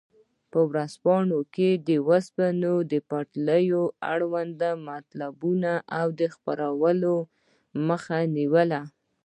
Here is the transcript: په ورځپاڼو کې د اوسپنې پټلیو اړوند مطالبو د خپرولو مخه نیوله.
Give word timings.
په 0.51 0.59
ورځپاڼو 0.69 1.39
کې 1.55 1.69
د 1.87 1.89
اوسپنې 2.09 2.99
پټلیو 3.09 3.83
اړوند 4.13 4.61
مطالبو 4.87 5.51
د 6.19 6.21
خپرولو 6.33 7.13
مخه 7.87 8.17
نیوله. 8.35 8.81